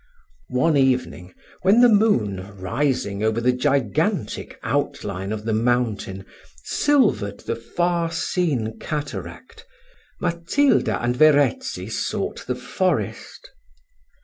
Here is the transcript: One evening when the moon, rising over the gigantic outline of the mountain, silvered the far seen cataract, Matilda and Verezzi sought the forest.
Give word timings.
One 0.49 0.77
evening 0.77 1.35
when 1.61 1.81
the 1.81 1.87
moon, 1.87 2.57
rising 2.57 3.21
over 3.21 3.39
the 3.39 3.51
gigantic 3.51 4.59
outline 4.63 5.31
of 5.31 5.45
the 5.45 5.53
mountain, 5.53 6.25
silvered 6.63 7.41
the 7.41 7.55
far 7.55 8.11
seen 8.11 8.79
cataract, 8.79 9.63
Matilda 10.19 10.99
and 11.03 11.15
Verezzi 11.15 11.87
sought 11.87 12.47
the 12.47 12.55
forest. 12.55 13.51